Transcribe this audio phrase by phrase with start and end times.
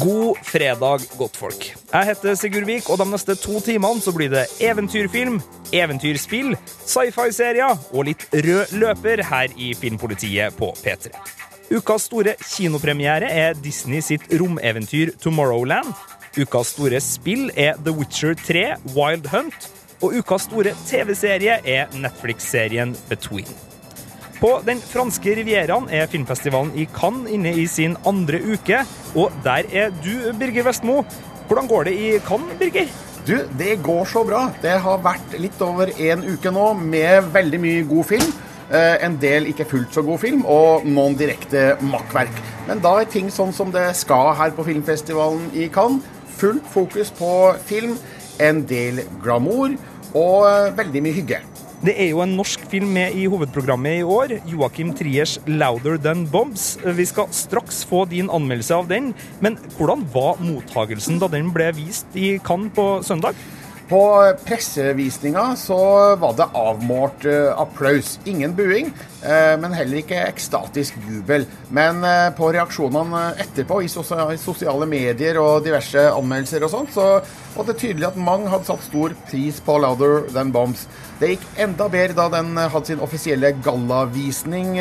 [0.00, 1.64] God fredag, godtfolk.
[1.92, 5.40] Jeg heter Sigurd Vik, og de neste to timene så blir det eventyrfilm,
[5.76, 6.54] eventyrspill,
[6.86, 11.12] sci-fi-serier og litt rød løper her i Filmpolitiet på P3.
[11.70, 15.92] Ukas store kinopremiere er Disney sitt romeventyr Tomorrowland.
[16.38, 19.68] Ukas store spill er The Witcher 3 Wild Hunt.
[20.00, 23.50] Og ukas store TV-serie er Netflix-serien Between.
[24.40, 28.78] På den franske rivieraen er filmfestivalen i Cannes inne i sin andre uke.
[29.12, 31.02] Og der er du, Birger Vestmo.
[31.50, 32.88] Hvordan går det i Cannes, Birger?
[33.28, 34.46] Du, det går så bra.
[34.62, 38.32] Det har vært litt over en uke nå med veldig mye god film.
[38.70, 42.40] Eh, en del ikke fullt så god film, og noen direkte makkverk.
[42.70, 46.06] Men da er ting sånn som det skal her på filmfestivalen i Cannes.
[46.40, 47.30] Fullt fokus på
[47.68, 47.98] film,
[48.40, 49.76] en del glamour
[50.16, 51.44] og eh, veldig mye hygge.
[51.80, 54.34] Det er jo en norsk film med i hovedprogrammet i år.
[54.50, 56.76] Joakim Triers 'Louder Than Bombs'.
[56.84, 59.14] Vi skal straks få din anmeldelse av den.
[59.40, 63.32] Men hvordan var mottagelsen da den ble vist i Cannes på søndag?
[63.90, 65.76] På pressevisninga så
[66.16, 68.20] var det avmålt uh, applaus.
[68.24, 68.92] Ingen buing,
[69.24, 71.42] uh, men heller ikke ekstatisk jubel.
[71.74, 77.08] Men uh, på reaksjonene etterpå, i, sosiale medier og diverse anmeldelser og sånt, så
[77.56, 80.86] var det tydelig at mange hadde satt stor pris på 'Louder Than Bombs'.
[81.18, 84.78] Det gikk enda bedre da den hadde sin offisielle gallavisning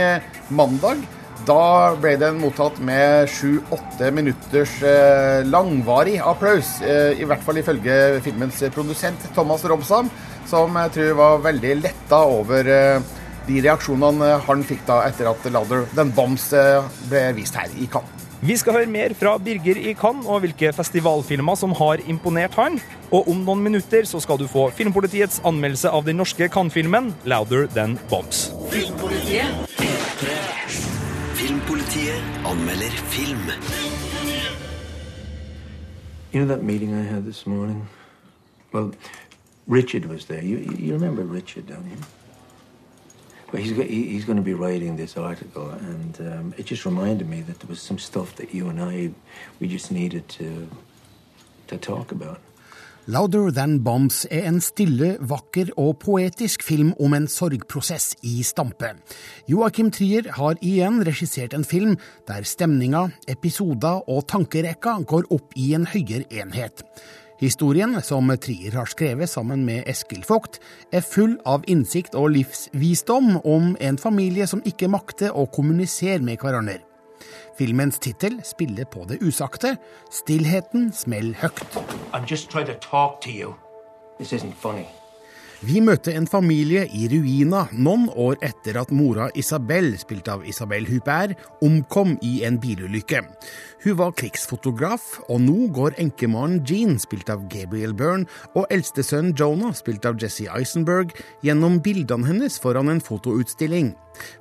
[0.54, 1.02] mandag.
[1.48, 6.78] Da ble den mottatt med sju-åtte minutters eh, langvarig applaus.
[6.82, 10.12] Eh, I hvert fall ifølge filmens produsent Thomas Robsam,
[10.50, 13.18] som jeg tror var veldig letta over eh,
[13.50, 17.90] de reaksjonene han fikk da etter at Ladder Den Bombs eh, ble vist her i
[17.90, 18.16] Cannes.
[18.40, 22.78] Vi skal høre mer fra Birger i Cannes og hvilke festivalfilmer som har imponert han.
[23.12, 27.68] Og om noen minutter så skal du få Filmpolitiets anmeldelse av den norske Cannes-filmen 'Louder
[27.76, 28.48] Than Bombs'.
[28.72, 29.68] Filmpolitiet
[32.50, 33.46] anmelder film.
[36.32, 37.88] You know that meeting I had this morning?
[38.72, 38.92] Well,
[39.68, 40.44] Richard was there.
[40.44, 41.98] You, you remember Richard, don't you?
[43.52, 47.42] Well, he's, he's going to be writing this article, and um, it just reminded me
[47.42, 49.12] that there was some stuff that you and I,
[49.60, 50.68] we just needed to,
[51.68, 52.40] to talk about.
[53.10, 58.92] 'Louder Than Bombs' er en stille, vakker og poetisk film om en sorgprosess i stampe.
[59.50, 61.96] Joakim Trier har igjen regissert en film
[62.30, 66.86] der stemninga, episoder og tankerekka går opp i en høyere enhet.
[67.42, 70.60] Historien, som Trier har skrevet sammen med Eskil Vogt,
[70.94, 76.38] er full av innsikt og livsvisdom om en familie som ikke makter å kommunisere med
[76.38, 76.84] hverandre.
[77.60, 79.74] Filmens tittel spiller på det usagte.
[80.12, 81.66] Stillheten smell høyt.
[85.60, 90.88] Vi møtte en familie i ruina noen år etter at mora Isabel, spilt av Isabel
[90.88, 93.26] Huppert, omkom i en bilulykke.
[93.84, 99.76] Hun var krigsfotograf, og nå går enkemannen Jean, spilt av Gabriel Byrne, og eldstesønnen Jonah,
[99.76, 101.12] spilt av Jesse Eisenberg,
[101.44, 103.98] gjennom bildene hennes foran en fotoutstilling.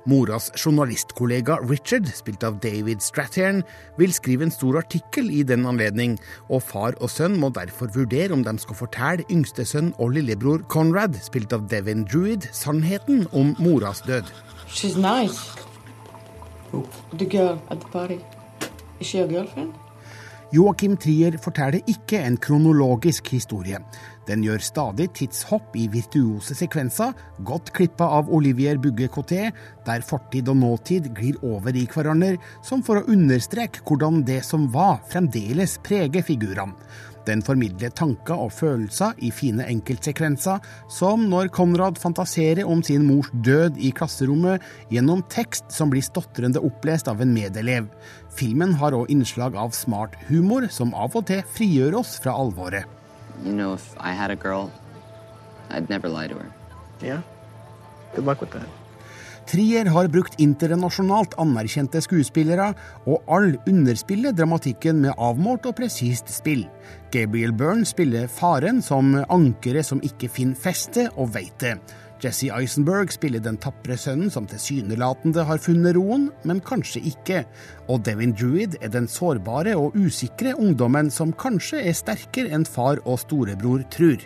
[0.09, 3.63] Moras journalistkollega Richard, spilt av David Strathairn,
[3.97, 6.17] vil skrive en stor artikkel i den anledning,
[6.49, 11.17] og far og sønn må derfor vurdere om de skal fortelle yngstesønn og lillebror Conrad,
[11.23, 14.29] spilt av Devin Druid, sannheten om moras død.
[14.69, 15.55] She's nice.
[17.17, 18.19] The girl at the party.
[18.99, 19.73] Is she a girlfriend?
[20.49, 23.77] Joakim Trier forteller ikke en kronologisk historie.
[24.25, 27.13] Den gjør stadig tidshopp i virtuose sekvenser,
[27.45, 29.51] godt klippa av Olivier Bugge Coté,
[29.85, 34.65] der fortid og nåtid glir over i hverandre, som for å understreke hvordan det som
[34.73, 36.73] var, fremdeles preger figurene.
[37.29, 43.29] Den formidler tanker og følelser i fine enkeltsekvenser, som når Konrad fantaserer om sin mors
[43.45, 47.91] død i klasserommet gjennom tekst som blir stotrende opplest av en medelev.
[48.33, 52.89] Filmen har òg innslag av smart humor, som av og til frigjør oss fra alvoret.
[53.45, 54.71] You know, if I had a girl,
[55.69, 56.51] I'd never lie to her.
[57.01, 57.21] Yeah.
[58.15, 58.78] Good luck with that.
[59.49, 62.67] Trier har brukt internasjonalt anerkjente skuespillere,
[63.09, 66.67] og all underspiller dramatikken med avmålt og presist spill.
[67.09, 71.79] Gabriel Byrne spiller faren som ankeret som ikke finner feste, og veit det.
[72.21, 77.45] Jesse Eisenberg spiller den tapre sønnen som tilsynelatende har funnet roen, men kanskje ikke.
[77.89, 83.01] Og Devin Druid er den sårbare og usikre ungdommen som kanskje er sterkere enn far
[83.05, 84.19] og storebror tror.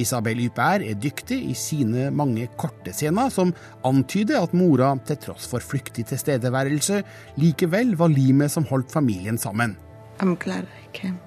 [0.00, 3.52] Isabel Huppert er dyktig i sine mange korte scener, som
[3.84, 7.02] antyder at mora, til tross for flyktig tilstedeværelse,
[7.36, 9.76] likevel var limet som holdt familien sammen.
[10.20, 11.18] I'm glad I came.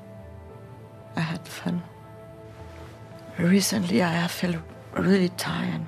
[1.18, 1.82] I had fun.
[3.40, 4.58] Recently I felt
[4.98, 5.86] really tired.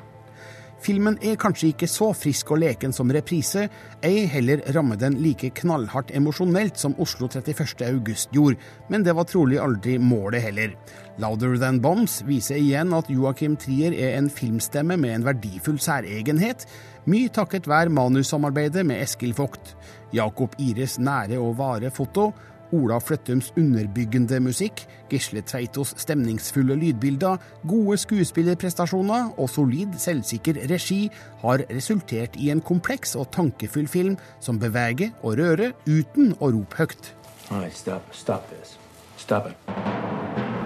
[0.84, 3.66] Filmen er kanskje ikke så frisk og leken som reprise,
[4.06, 7.82] ei heller rammer den like knallhardt emosjonelt som Oslo 31.
[7.88, 8.60] august gjorde,
[8.90, 10.76] men det var trolig aldri målet heller.
[11.18, 16.68] Louder Than Bombs viser igjen at Joachim Trier er en filmstemme med en verdifull særegenhet,
[17.10, 19.74] mye takket være manussamarbeidet med Eskil Vogt.
[20.14, 22.30] Jakob Ires nære og vare foto,
[22.76, 27.38] Ola Fløttums underbyggende musikk, Gisle Tveitos stemningsfulle lydbilder,
[27.68, 31.06] gode skuespillerprestasjoner og solid, selvsikker regi
[31.44, 36.82] har resultert i en kompleks og tankefull film som beveger og rører uten å rope
[36.84, 37.14] høyt.
[37.52, 38.04] Right, stop.
[38.12, 38.76] Stop this.
[39.18, 39.56] Stop it.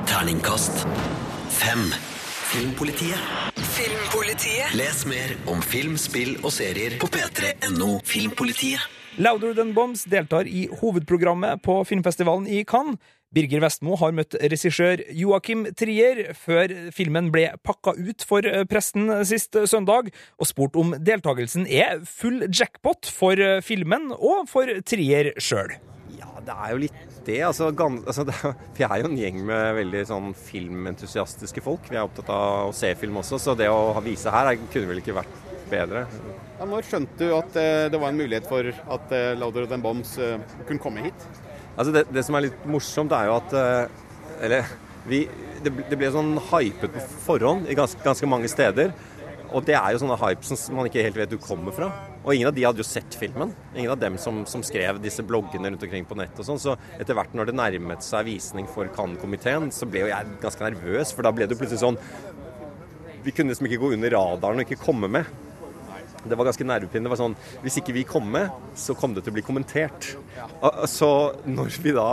[0.09, 0.87] Terningkast
[1.49, 1.85] fem.
[2.51, 3.19] Filmpolitiet.
[3.55, 4.73] Filmpolitiet.
[4.75, 9.00] Les mer om film, spill og serier på p3.no Filmpolitiet.
[9.19, 12.95] Louder Than Bombs deltar i hovedprogrammet på filmfestivalen i Cannes.
[13.31, 19.55] Birger Vestmo har møtt regissør Joakim Trier før filmen ble pakka ut for pressen sist
[19.71, 25.75] søndag, og spurt om deltakelsen er full jackpot for filmen og for Trier sjøl.
[26.15, 27.39] Ja, det er jo litt det.
[27.47, 28.35] Altså, gans, altså, det
[28.79, 31.87] vi er jo en gjeng med veldig sånn filmentusiastiske folk.
[31.91, 35.03] Vi er opptatt av å se film også, så det å vise her kunne vel
[35.03, 36.05] ikke vært bedre.
[36.59, 39.81] Ja, når skjønte du at eh, det var en mulighet for at eh, Louder Than
[39.81, 40.37] Bombs eh,
[40.67, 41.27] kunne komme hit?
[41.73, 43.53] Altså det, det, som er litt morsomt, er jo at
[44.43, 44.67] Eller
[45.07, 45.23] vi,
[45.63, 48.91] det, det ble sånn hypet på forhånd i ganske, ganske, mange steder.
[49.51, 51.89] Og det er jo sånne hypes som man ikke helt vet du kommer fra.
[52.21, 53.51] Og ingen av de hadde jo sett filmen.
[53.73, 56.61] Ingen av dem som, som skrev disse bloggene rundt omkring på nett og sånn.
[56.61, 60.67] Så etter hvert når det nærmet seg visning for Cannes-komiteen, så ble jo jeg ganske
[60.69, 61.15] nervøs.
[61.15, 61.99] For da ble det plutselig sånn
[63.25, 65.27] Vi kunne liksom ikke gå under radaren og ikke komme med.
[66.23, 67.09] Det var ganske nervepirrende.
[67.09, 70.13] Det var sånn Hvis ikke vi kom med, så kom det til å bli kommentert.
[70.89, 71.11] Så
[71.49, 72.09] når vi da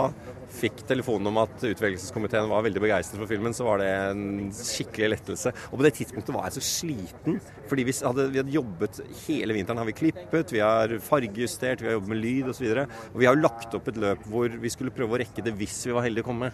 [0.59, 5.11] fikk telefonen om at utvelgelseskomiteen var veldig begeistret for filmen, så var det en skikkelig
[5.13, 5.53] lettelse.
[5.69, 7.39] Og på det tidspunktet var jeg så sliten.
[7.69, 9.81] Fordi vi hadde, vi hadde jobbet hele vinteren.
[9.81, 12.65] har vi klippet, vi har fargejustert, vi har jobbet med lyd osv.
[12.65, 15.21] Og, så og vi har jo lagt opp et løp hvor vi skulle prøve å
[15.21, 16.51] rekke det hvis vi var heldige å komme.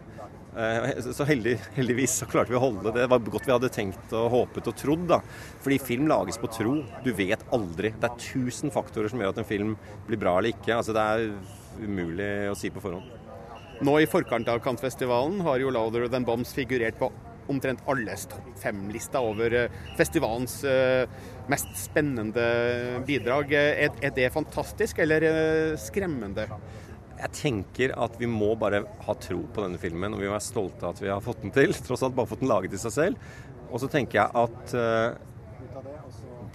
[0.55, 3.01] Eh, så heldig, heldigvis så klarte vi å holde det.
[3.03, 5.03] Det var godt vi hadde tenkt og håpet og trodd.
[5.11, 5.19] da.
[5.65, 6.77] Fordi film lages på tro.
[7.03, 7.91] Du vet aldri.
[7.91, 9.75] Det er tusen faktorer som gjør at en film
[10.07, 10.77] blir bra eller ikke.
[10.77, 11.29] Altså Det er
[11.83, 13.11] umulig å si på forhånd.
[13.83, 17.11] Nå i forkant av Cannes-festivalen har jo 'Louder Than Bombs' figurert på
[17.47, 21.05] omtrent alles topp fem-lista over eh, festivalens uh,
[21.47, 23.51] mest spennende bidrag.
[23.53, 26.47] Er, det fantastisk eller skremmende?
[27.15, 30.43] Jeg tenker at vi må bare ha tro på denne filmen, og vi må være
[30.43, 31.71] stolte av at vi har fått den til.
[31.85, 33.29] Tross alt bare fått den laget i seg selv.
[33.71, 35.34] Og så tenker jeg at uh,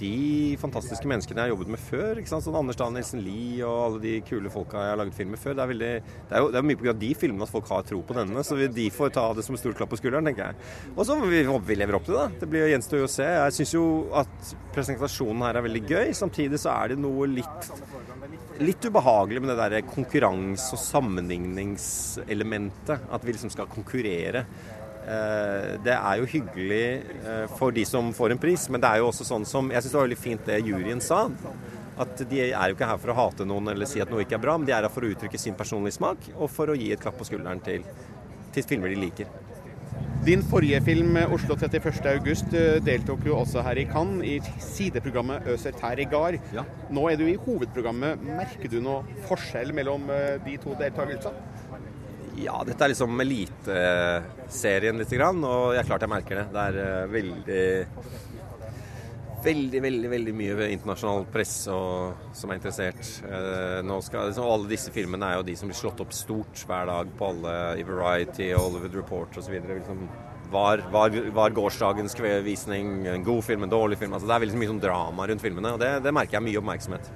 [0.00, 2.44] de fantastiske menneskene jeg har jobbet med før, ikke sant?
[2.47, 5.55] sånn Anders Danielsen Lie og alle de kule folka jeg har laget film med før,
[5.58, 5.93] det er, veldig,
[6.31, 6.93] det er jo det er mye pga.
[7.05, 8.38] de filmene at folk har tro på denne.
[8.47, 10.55] Så de får ta det som en stor klapp på skulderen, tenker jeg.
[10.97, 11.38] Og så håper vi
[11.70, 12.29] vi lever opp til det.
[12.41, 13.29] Det blir gjenstår å se.
[13.29, 13.85] Jeg syns jo
[14.17, 14.35] at
[14.75, 16.08] presentasjonen her er veldig gøy.
[16.17, 17.62] Samtidig så er det noe litt
[18.61, 22.99] litt ubehagelig med det der konkurranse- og sammenligningselementet.
[23.08, 24.44] At vi liksom skal konkurrere.
[25.00, 26.85] Eh, det er jo hyggelig
[27.25, 29.82] eh, for de som får en pris, men det er jo også sånn som Jeg
[29.82, 31.23] syns det var veldig fint det juryen sa.
[32.00, 34.38] At de er jo ikke her for å hate noen eller si at noe ikke
[34.38, 36.76] er bra, men de er her for å uttrykke sin personlige smak og for å
[36.76, 37.85] gi et klapp på skulderen til,
[38.55, 39.32] til filmer de liker.
[40.25, 45.98] Din forrige film, 'Oslo 31.8', deltok jo også her i Cannes i sideprogrammet 'Øser tær
[45.98, 46.41] i gard'.
[46.53, 46.65] Ja.
[46.91, 48.20] Nå er du i hovedprogrammet.
[48.20, 51.50] Merker du noe forskjell mellom eh, de to deltakelsene?
[52.39, 56.46] Ja, dette er liksom eliteserien litt, og jeg er klart jeg merker det.
[56.55, 57.65] Det er eh, veldig
[59.44, 63.01] veldig, veldig veldig mye internasjonal press og, som er interessert.
[63.25, 66.65] Eh, nå skal, liksom, alle disse filmene er jo de som blir slått opp stort
[66.69, 69.56] hver dag på alle i Variety Hollywood Report osv.
[69.56, 70.05] Liksom,
[70.51, 74.15] var, var, var, gårsdagens visning en god film, en dårlig film?
[74.15, 76.63] Altså, det er veldig mye sånn drama rundt filmene, og det, det merker jeg mye
[76.63, 77.13] oppmerksomhet.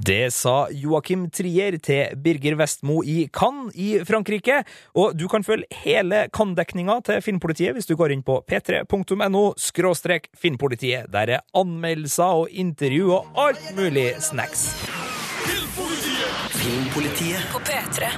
[0.00, 4.62] Det sa Joakim Trier til Birger Vestmo i Cannes i Frankrike.
[4.96, 10.30] Og du kan følge hele Cannes-dekninga til Filmpolitiet hvis du går inn på p3.no skråstrek
[10.32, 11.10] filmpolitiet.
[11.12, 14.70] Der er anmeldelser og intervju og alt mulig snacks.
[15.44, 16.46] Filmpolitiet.
[16.56, 17.50] Filmpolitiet.
[17.52, 18.08] På P3.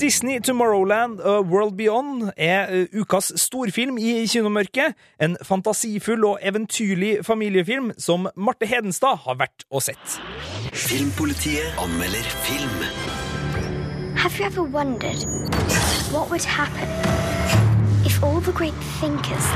[0.00, 4.94] Disney Tomorrowland og World Beyond er uh, ukas storfilm i kinomørket.
[5.22, 10.20] En fantasifull og eventyrlig familiefilm som Marte Hedenstad har vært og sett.
[10.72, 12.78] Filmpolitiet anmelder film.
[14.16, 15.26] Have you ever wondered
[16.14, 16.88] what would happen
[18.06, 19.46] if all the great thinkers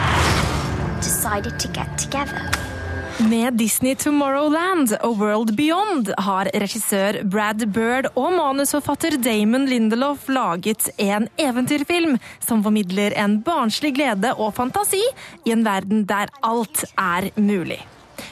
[1.07, 2.72] decided to get together?
[3.19, 10.89] Med Disney Tomorrowland og World Beyond har regissør Brad Bird og manusforfatter Damon Lindelof laget
[10.97, 15.03] en eventyrfilm som formidler en barnslig glede og fantasi
[15.45, 17.83] i en verden der alt er mulig.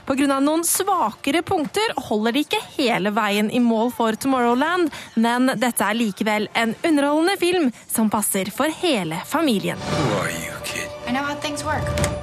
[0.09, 0.41] Pga.
[0.41, 5.99] noen svakere punkter holder de ikke hele veien i mål for Tomorrowland, men dette er
[5.99, 9.79] likevel en underholdende film som passer for hele familien.
[9.91, 10.90] Who are you, work.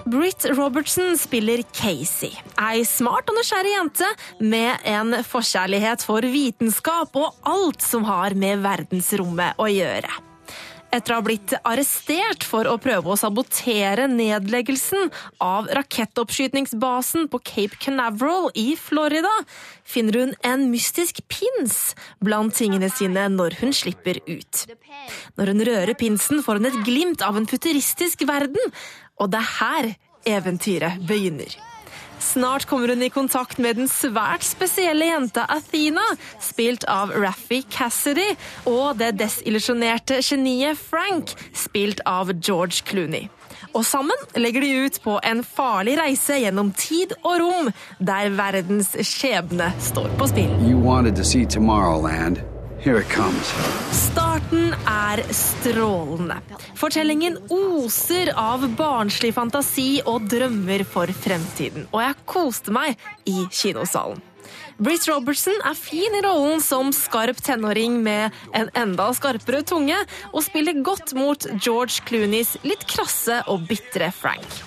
[0.07, 7.35] Britt Robertson spiller Casey, ei smart og nysgjerrig jente med en forkjærlighet for vitenskap og
[7.47, 10.26] alt som har med verdensrommet å gjøre.
[10.87, 15.09] Etter å ha blitt arrestert for å prøve å sabotere nedleggelsen
[15.43, 19.33] av rakettoppskytningsbasen på Cape Canaveral i Florida,
[19.83, 21.91] finner hun en mystisk pins
[22.23, 24.63] blant tingene sine når hun slipper ut.
[25.35, 28.75] Når hun rører pinsen, får hun et glimt av en futuristisk verden,
[29.19, 29.93] og det er her
[30.37, 31.66] eventyret begynner.
[32.27, 36.03] Snart kommer hun i kontakt med den svært spesielle jenta Athena,
[36.43, 38.33] spilt av Raffi Cassidy,
[38.67, 43.29] og det desillusjonerte geniet Frank, spilt av George Clooney.
[43.71, 48.91] Og sammen legger de ut på en farlig reise gjennom tid og rom, der verdens
[49.07, 50.53] skjebne står på spill.
[50.67, 52.56] You wanted to Tomorrowland.
[52.77, 56.37] Starten er strålende.
[56.77, 61.87] Fortellingen oser av barnslig fantasi og drømmer for fremtiden.
[61.89, 64.21] Og jeg koste meg i kinosalen.
[64.77, 69.97] Britt Robertson er fin i rollen som skarp tenåring med en enda skarpere tunge,
[70.29, 74.61] og spiller godt mot George Clooneys litt krasse og bitre Frank.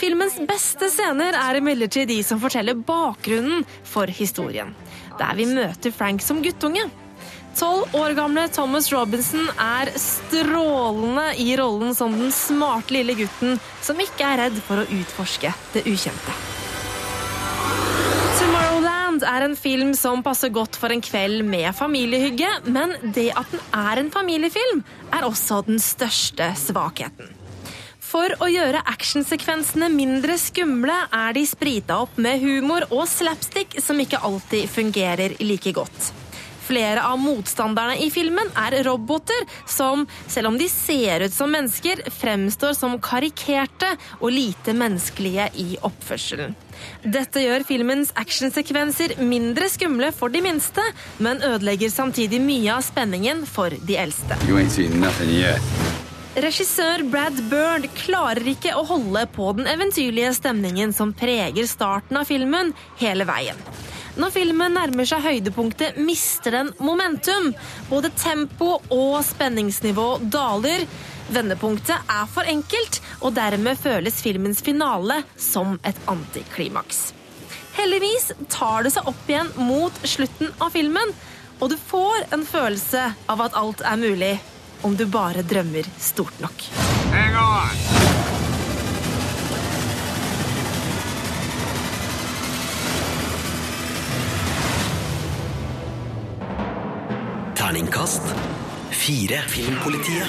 [0.00, 4.72] Filmens beste scener er imidlertid de som forteller bakgrunnen for historien.
[5.20, 6.88] Der vi møter Frank som guttunge.
[7.56, 14.00] Tolv år gamle Thomas Robinson er strålende i rollen som den smarte lille gutten som
[14.02, 16.34] ikke er redd for å utforske det ukjente.
[18.36, 23.48] Tomorrowland er en film som passer godt for en kveld med familiehygge, men det at
[23.54, 24.84] den er en familiefilm,
[25.16, 27.32] er også den største svakheten.
[28.04, 33.98] For å gjøre actionsekvensene mindre skumle er de sprita opp med humor og slapstick som
[34.04, 36.12] ikke alltid fungerer like godt.
[36.66, 42.02] Flere av motstanderne i filmen er roboter som, selv om de ser ut som mennesker,
[42.10, 46.56] fremstår som karikerte og lite menneskelige i oppførselen.
[47.06, 50.82] Dette gjør filmens actionsekvenser mindre skumle for de minste,
[51.22, 54.36] men ødelegger samtidig mye av spenningen for de eldste.
[56.36, 62.28] Regissør Brad Bird klarer ikke å holde på den eventyrlige stemningen som preger starten av
[62.28, 63.56] filmen, hele veien.
[64.16, 67.50] Når filmen nærmer seg høydepunktet, mister den momentum.
[67.90, 70.86] Både tempo og spenningsnivå daler.
[71.32, 77.10] Vendepunktet er for enkelt, og dermed føles filmens finale som et antiklimaks.
[77.76, 81.12] Heldigvis tar det seg opp igjen mot slutten av filmen,
[81.60, 84.34] og du får en følelse av at alt er mulig
[84.86, 86.68] om du bare drømmer stort nok.
[87.12, 88.45] Hang on.
[97.66, 98.22] Terningkast
[98.94, 99.40] fire.
[99.50, 100.28] Filmpolitiet.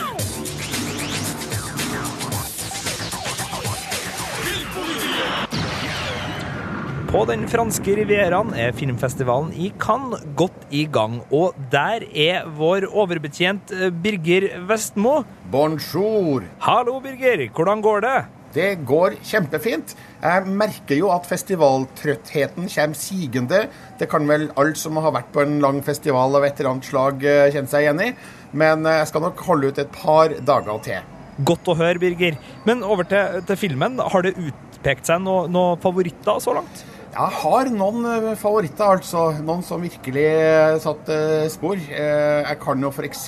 [7.12, 11.20] På den franske rivieraen er filmfestivalen i Cannes godt i gang.
[11.30, 15.20] Og der er vår overbetjent eh, Birger Vestmo.
[15.54, 16.42] Bonjour.
[16.66, 17.46] Hallo, Birger.
[17.54, 18.18] Hvordan går det?
[18.56, 19.94] Det går kjempefint.
[20.22, 23.62] Jeg merker jo at festivaltrøttheten kommer sigende.
[24.00, 26.90] Det kan vel alt som har vært på en lang festival av et eller annet
[26.90, 28.10] slag eh, kjenne seg igjen i.
[28.58, 31.14] Men eh, jeg skal nok holde ut et par dager til.
[31.46, 32.38] Godt å høre, Birger.
[32.66, 34.00] Men over til, til filmen.
[34.02, 36.86] Har det utpekt seg noen noe favoritter så langt?
[37.08, 39.22] Jeg har noen eh, favoritter, altså.
[39.40, 41.16] Noen som virkelig eh, satte
[41.50, 41.80] spor.
[41.80, 43.22] Eh, Jeg kan jo f.eks.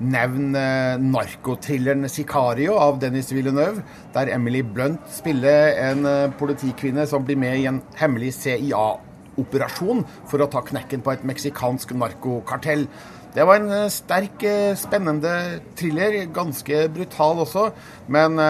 [0.00, 0.64] nevne
[1.04, 3.84] narkotrilleren 'Sicario' av Dennis Villeneuve,
[4.14, 10.48] der Emily Blunt spiller en politikvinne som blir med i en hemmelig CIA-operasjon for å
[10.50, 12.88] ta knekken på et meksikansk narkokartell.
[13.36, 14.42] Det var en sterk,
[14.74, 16.24] spennende thriller.
[16.34, 17.68] Ganske brutal også,
[18.08, 18.40] men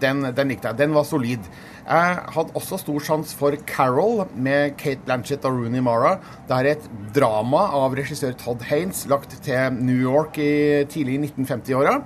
[0.00, 0.78] den, den likte jeg.
[0.78, 1.42] Den var solid.
[1.84, 6.14] Jeg hadde også stor sjanse for Carol med Kate Blanchett og Rooney Mara.
[6.48, 11.98] Det er et drama av regissør Todd Haynes lagt til New York i tidlig 1950-åra.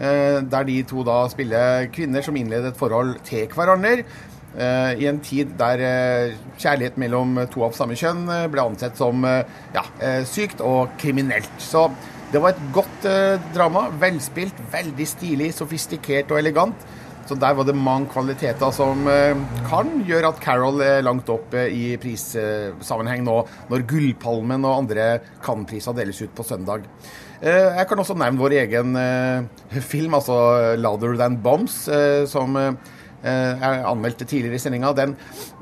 [0.00, 4.02] eh, Der de to da spiller kvinner som innleder et forhold til hverandre.
[4.58, 9.22] eh, I en tid der eh, kjærlighet mellom to av samme kjønn ble ansett som
[9.24, 9.84] ja,
[10.26, 11.52] sykt og kriminelt.
[11.58, 11.86] Så
[12.32, 13.06] det var et godt
[13.54, 13.86] drama.
[14.00, 16.74] Velspilt, veldig stilig, sofistikert og elegant.
[17.28, 21.54] Så der var det mange kvaliteter som eh, kan gjøre at Carol er langt opp
[21.54, 23.36] i prissammenheng nå,
[23.70, 25.10] når Gullpalmen og andre
[25.44, 26.88] Cannes-priser deles ut på søndag.
[27.40, 31.84] Eh, Jeg kan også nevne vår egen eh, film, altså 'Louder Than Bombs',
[32.26, 32.58] som
[33.20, 34.94] jeg anmeldte tidligere i sendinga.
[34.96, 35.10] Den,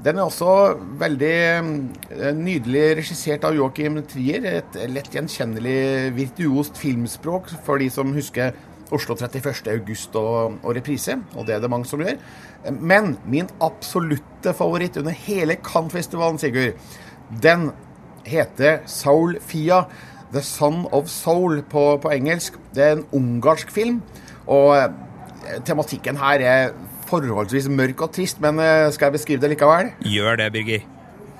[0.04, 4.46] den er også veldig nydelig regissert av Joachim Trier.
[4.46, 8.54] Et lett gjenkjennelig virtuost filmspråk for de som husker
[8.94, 9.68] Oslo 31.
[9.74, 12.16] august og, og reprise, og det er det mange som gjør.
[12.80, 16.78] Men min absolutte favoritt under hele Cannes-festivalen, Sigurd,
[17.42, 17.70] den
[18.28, 19.84] heter Soul Fia.
[20.32, 22.58] The Son of Soul på, på engelsk.
[22.76, 24.02] Det er en ungarsk film.
[24.44, 26.74] Og eh, tematikken her er
[27.08, 29.92] forholdsvis mørk og trist, men eh, skal jeg beskrive det likevel?
[30.04, 30.86] Gjør det, Birger.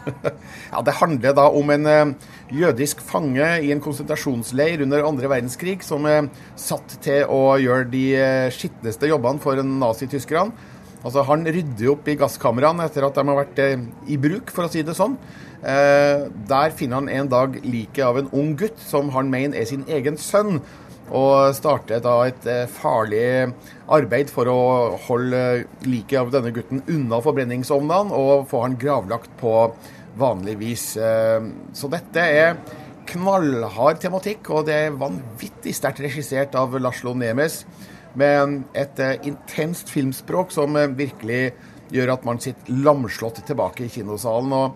[0.73, 2.15] Ja, Det handler da om en eh,
[2.55, 8.05] jødisk fange i en konsentrasjonsleir under andre verdenskrig som er satt til å gjøre de
[8.17, 10.75] eh, skitneste jobbene for nazityskerne.
[11.05, 14.67] Altså, Han rydder opp i gasskameraene etter at de har vært eh, i bruk, for
[14.67, 15.17] å si det sånn.
[15.63, 19.69] Eh, der finner han en dag liket av en ung gutt som han mener er
[19.69, 20.63] sin egen sønn.
[21.09, 23.53] Og starter da et eh, farlig
[23.89, 24.59] arbeid for å
[25.07, 25.45] holde
[25.87, 29.55] liket av denne gutten unna forbrenningsovnene og få han gravlagt på
[30.19, 30.97] vanlig vis.
[30.97, 31.41] Eh,
[31.73, 32.57] Så dette er
[33.09, 37.65] knallhard tematikk, og det er vanvittig sterkt regissert av Laslo Nemes.
[38.19, 41.53] Med et eh, intenst filmspråk som eh, virkelig
[41.93, 44.53] gjør at man sitter lamslått tilbake i kinosalen.
[44.53, 44.75] og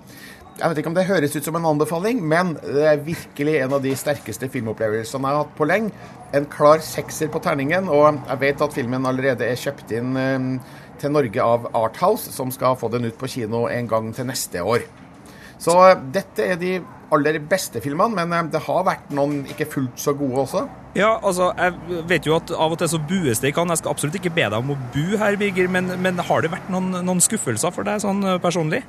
[0.53, 3.73] jeg vet ikke om det høres ut som en anbefaling, men det er virkelig en
[3.73, 5.93] av de sterkeste filmopplevelsene jeg har hatt på lenge.
[6.37, 10.13] En klar sekser på terningen, og jeg vet at filmen allerede er kjøpt inn
[11.01, 14.61] til Norge av Arthouse, som skal få den ut på kino en gang til neste
[14.61, 14.85] år.
[15.63, 16.77] Så eh, dette er de
[17.13, 20.65] aller beste filmene, men eh, det har vært noen ikke fullt så gode også.
[20.99, 23.79] Ja, altså, jeg vet jo at av og til så bues det i Cannes.
[23.79, 26.53] Jeg skal absolutt ikke be deg om å bu her, Birger, men, men har det
[26.53, 28.83] vært noen, noen skuffelser for deg sånn eh, personlig?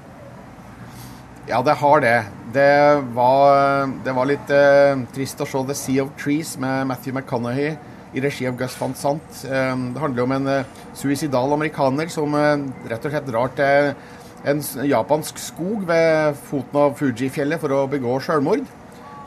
[1.48, 2.18] Ja, det har det.
[2.56, 2.70] Det
[3.16, 7.74] var, det var litt eh, trist å se The Sea of Trees med Matthew McConaughey
[8.14, 9.42] i regi av Gus van Sant.
[9.44, 13.92] Eh, det handler om en eh, suicidal amerikaner som rett og slett drar til
[14.44, 18.66] en japansk skog ved foten av Fuji-fjellet for å begå selvmord.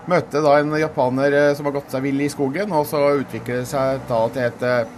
[0.07, 3.63] Møtte da en japaner eh, som har gått seg vill i skogen, og så utvikler
[3.63, 4.93] det seg da til et eh,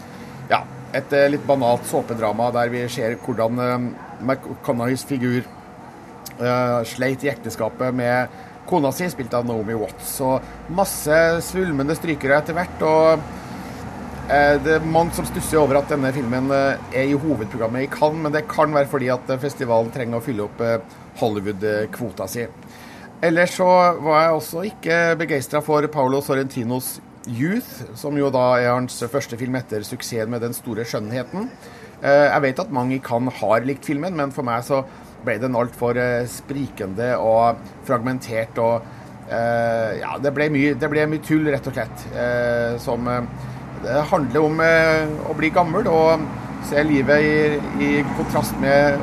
[0.50, 0.62] ja,
[0.96, 5.42] et eh, litt banalt såpedrama der vi ser hvordan eh, figur
[6.40, 8.28] uh, sleit i ekteskapet med
[8.68, 10.18] kona si, spilt av Naomi Watts.
[10.20, 12.82] Og masse svulmende strykere etter hvert.
[12.82, 13.47] og
[14.28, 18.20] det er mange som stusser over at denne filmen eh, er i hovedprogrammet i Cannes,
[18.26, 20.82] men det kan være fordi at eh, festivalen trenger å fylle opp eh,
[21.22, 22.44] Hollywood-kvota si.
[23.24, 23.66] Ellers så
[24.04, 29.36] var jeg også ikke begeistra for Paolo Sorrentinos Youth, som jo da er hans første
[29.40, 31.48] film etter suksessen med Den store skjønnheten.
[32.02, 34.84] Eh, Jeg vet at mange i Cannes har likt filmen, men for meg så
[35.24, 38.84] ble den altfor eh, sprikende og fragmentert og
[39.32, 42.06] eh, Ja, det ble mye, det ble mye tull, rett og slett.
[42.14, 46.24] eh, Som eh, Det handler om eh, å bli gammel og
[46.66, 47.34] se livet i,
[47.84, 48.98] i kontrast med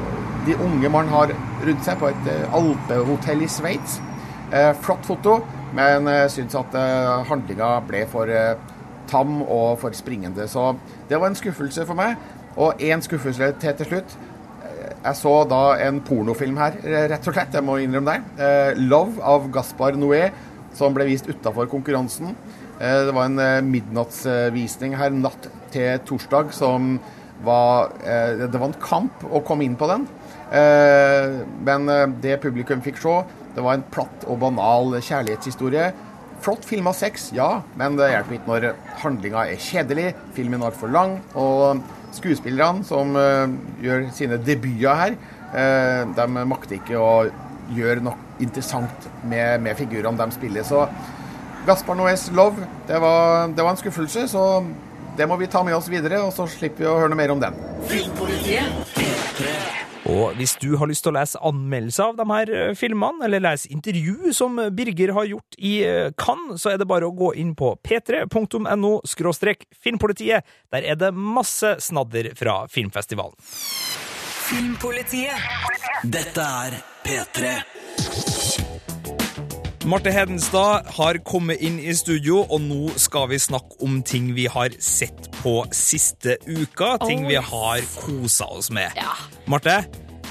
[0.45, 1.31] de unge man har
[1.65, 4.01] rundt seg på et eh, alpehotell i Sveits.
[4.51, 5.39] Eh, flott foto,
[5.75, 6.75] men jeg syns at
[7.29, 8.29] handlinga ble for
[9.09, 10.47] tam og for springende.
[10.47, 10.73] Så
[11.09, 12.15] det var en skuffelse for meg.
[12.55, 14.15] Og én skuffelse til til slutt.
[15.05, 16.77] Jeg så da en pornofilm her,
[17.11, 17.53] rett og slett.
[17.53, 18.77] Jeg må innrømme det.
[18.79, 20.29] 'Love' av Gaspar Noé,
[20.75, 22.35] som ble vist utafor konkurransen.
[22.79, 26.97] Eh, det var en eh, midnattsvisning her natt til torsdag som
[27.45, 30.07] var eh, Det var en kamp å komme inn på den.
[31.65, 31.89] Men
[32.21, 33.13] det publikum fikk se,
[33.55, 35.87] det var en platt og banal kjærlighetshistorie.
[36.45, 38.67] Flott filma sex, ja, men det hjelper ikke når
[39.01, 41.81] handlinga er kjedelig, filmen er altfor lang, og
[42.15, 43.17] skuespillerne som
[43.83, 45.17] gjør sine debuter her,
[46.13, 47.11] de makter ikke å
[47.73, 50.65] gjøre noe interessant med, med figurene de spiller.
[50.67, 50.85] Så
[51.65, 54.43] Gaspar Noés Love, det var, det var en skuffelse, så
[55.17, 57.33] det må vi ta med oss videre, og så slipper vi å høre noe mer
[57.33, 57.55] om den.
[60.05, 63.41] Og hvis du har lyst til å lese anmeldelser av de her eh, filmene, eller
[63.41, 67.31] lese intervju som Birger har gjort i eh, Cannes, så er det bare å gå
[67.41, 68.91] inn på p3.no
[69.81, 70.45] filmpolitiet.
[70.75, 73.39] Der er det masse snadder fra filmfestivalen.
[74.45, 75.41] Filmpolitiet.
[76.03, 77.53] Dette er P3.
[79.89, 84.45] Marte Hedenstad har kommet inn i studio, og nå skal vi snakke om ting vi
[84.49, 86.95] har sett på siste uka.
[87.07, 88.93] Ting Oh, vi har kosa oss med.
[89.49, 89.79] Marte,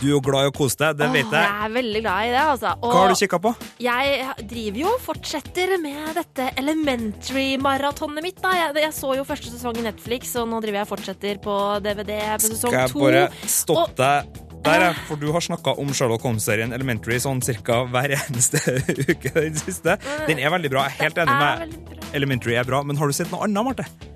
[0.01, 1.45] Du er jo glad i å kose deg, det vet jeg.
[1.47, 2.73] jeg er veldig glad i det, altså.
[2.83, 3.53] Og Hva har du kikka på?
[3.81, 8.41] Jeg driver jo og fortsetter med dette Elementary-maratonet mitt.
[8.45, 8.53] da.
[8.59, 11.59] Jeg, jeg så jo første sesong i Netflix, og nå driver jeg og fortsetter på
[11.85, 16.23] DVD på sesong Skal jeg bare stoppe deg der, for du har snakka om Sherlock
[16.25, 18.63] Holmes-serien Elementary sånn cirka hver eneste
[19.13, 19.99] uke den siste.
[20.25, 20.87] Den er veldig bra.
[20.89, 24.14] Jeg er helt enig med Elementary er bra, men har du sett noe annet, Marte?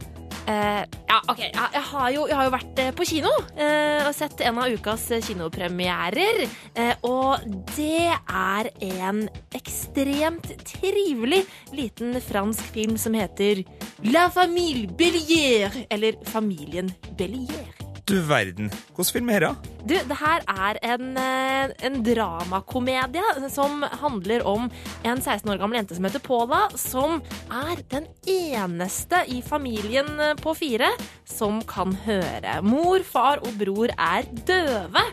[0.49, 1.41] Eh, ja, ok.
[1.43, 4.61] Jeg, jeg, har jo, jeg har jo vært eh, på kino uh, og sett en
[4.63, 6.45] av ukas kinopremierer.
[6.73, 9.27] Uh, og det er en
[9.59, 11.43] ekstremt trivelig
[11.77, 13.61] liten fransk film som heter
[14.09, 17.78] La famille Bellier, eller Familien Bellier.
[18.09, 18.71] Du verden.
[18.97, 19.49] Hvilken film er det?
[19.85, 24.71] Du, det her er en, eh, en dramakomedie som handler om
[25.05, 27.21] en 16 år gammel jente som heter Paula, som
[27.53, 30.89] er den eneste i familien eh, på fire
[31.29, 32.63] som kan høre.
[32.65, 35.05] Mor, far og bror er døve.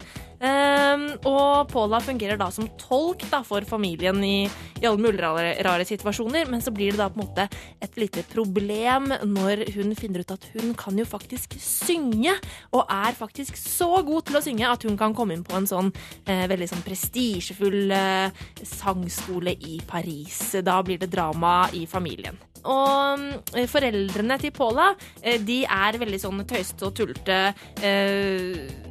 [0.46, 4.46] Ehm, og Paula fungerer da som tolk da, for familien i,
[4.82, 7.48] i alle mulige rare, rare situasjoner, men så blir det da på en måte
[7.84, 12.36] et lite problem når hun finner ut at hun kan jo faktisk synge,
[12.76, 15.70] og er faktisk så god til å synge at hun kan komme inn på en
[15.70, 15.92] sånn
[16.26, 20.42] eh, veldig sånn prestisjefull eh, sangskole i Paris.
[20.66, 22.38] Da blir det drama i familien.
[22.66, 27.40] Og eh, foreldrene til Paula, eh, de er veldig sånn tøyste og tullete.
[27.82, 28.85] Eh, eh,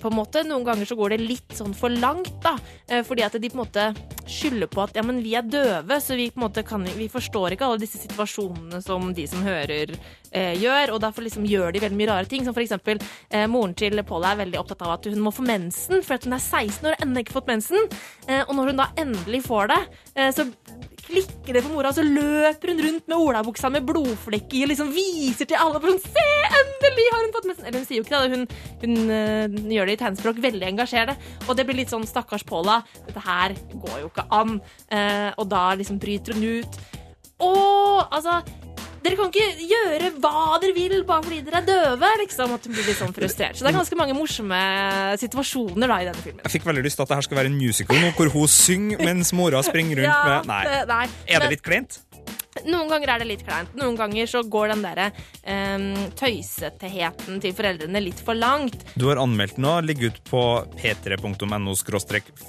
[0.00, 0.42] på en måte.
[0.46, 2.56] Noen ganger så går det litt sånn for langt, da.
[2.88, 3.86] Eh, Fordi at de på en måte
[4.26, 7.08] skylder på at ja, men vi er døve, så vi på en måte kan Vi
[7.10, 9.94] forstår ikke alle disse situasjonene som de som hører,
[10.32, 10.94] eh, gjør.
[10.94, 12.44] Og derfor liksom gjør de veldig mye rare ting.
[12.44, 13.00] Som for eksempel
[13.30, 16.24] eh, moren til Paula er veldig opptatt av at hun må få mensen, for at
[16.24, 17.88] hun er 16 år og ennå ikke fått mensen.
[18.28, 19.82] Eh, og når hun da endelig får det,
[20.14, 20.48] eh, så
[21.06, 24.72] klikker det for mora, og så løper hun rundt med olabuksa med blodflekk i og
[24.72, 25.80] liksom viser til alle.
[25.82, 26.26] For sånn, Se,
[26.60, 27.68] endelig har hun fått mensen!
[27.68, 28.44] Eller hun sier jo ikke det, hun,
[28.82, 31.16] hun øh, gjør det i tegnspråk, veldig engasjerende.
[31.46, 34.60] Og det blir litt sånn stakkars Paula, dette her går jo ikke an.
[34.90, 36.80] Eh, og da liksom bryter hun ut.
[37.36, 37.52] Å,
[38.10, 38.40] altså
[39.06, 42.10] dere kan ikke gjøre hva dere vil bare fordi dere er døve.
[42.22, 43.56] liksom, At hun blir litt sånn frustrert.
[43.56, 44.60] Så det er ganske mange morsomme
[45.22, 46.42] situasjoner da i denne filmen.
[46.44, 48.48] Jeg fikk veldig lyst til at det her skal være en musical nå, hvor hun
[48.50, 50.64] synger mens mora springer rundt Ja, med Nei.
[50.64, 51.06] det- nei.
[51.28, 51.98] Er det litt kleint?
[52.64, 53.74] Noen ganger er det litt kleint.
[53.78, 55.10] Noen ganger så går den derre
[55.44, 55.88] um,
[56.18, 58.86] tøysetheten til foreldrene litt for langt.
[58.96, 60.42] Du har anmeldt nå, Ligg ut på
[60.80, 61.76] p3.no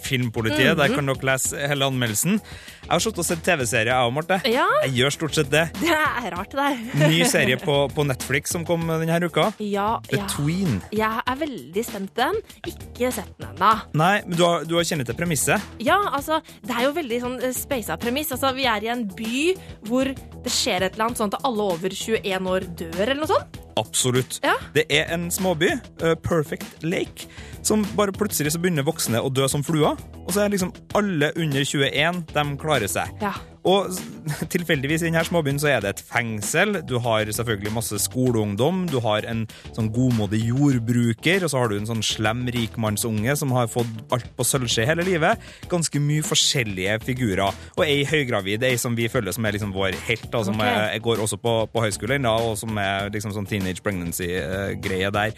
[0.07, 0.73] filmpolitiet.
[0.73, 0.79] Mhm.
[0.79, 2.39] Der kan dere lese hele anmeldelsen.
[2.87, 4.39] Jeg har sittet og sett TV-serie, jeg og Marte.
[4.47, 4.65] Ja.
[4.85, 5.65] Jeg gjør stort sett det.
[5.81, 7.09] Det er rart, det der.
[7.11, 9.49] Ny serie på, på Netflix som kom denne uka.
[9.59, 10.23] Ja, ja.
[10.23, 10.79] Between.
[10.95, 12.39] Jeg er veldig spent på den.
[12.71, 13.73] Ikke sett den ennå.
[13.97, 15.63] Nei, men du har, du har kjennet til premisset.
[15.83, 18.31] Ja, altså, det er jo veldig sånn eh, speisa premiss.
[18.35, 19.41] Altså, vi er i en by
[19.89, 23.31] hvor det skjer et eller annet sånn at alle over 21 år dør, eller noe
[23.31, 23.57] sånt.
[23.77, 24.39] Absolutt.
[24.45, 24.55] Ja.
[24.73, 27.27] Det er en småby, uh, Perfect Lake,
[27.65, 29.99] som bare plutselig så begynner voksne å dø som fluer.
[30.23, 33.11] Og så er liksom alle under 21, de klarer seg.
[33.23, 33.33] Ja.
[33.67, 33.91] Og
[34.53, 36.81] tilfeldigvis i denne småbyen så er det et fengsel.
[36.87, 38.85] Du har selvfølgelig masse skoleungdom.
[38.91, 43.53] Du har en sånn godmodig jordbruker, og så har du en sånn slem rikmannsunge som
[43.55, 45.43] har fått alt på sølvskje hele livet.
[45.71, 47.55] Ganske mye forskjellige figurer.
[47.75, 50.93] Og ei høygravid, ei som vi føler som er liksom vår helt, da, som okay.
[50.95, 55.35] er, går også på, på høyskolen, da, og som er liksom sånn teenage pregnancy-greie der.